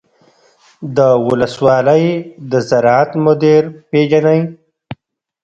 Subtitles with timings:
[0.95, 2.05] د ولسوالۍ
[2.51, 4.41] د زراعت مدیر پیژنئ؟